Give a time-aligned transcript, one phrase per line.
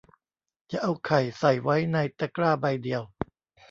[0.67, 3.01] อย่าเอาไข่ใส่ไว้ในตะกร้าใบเดียว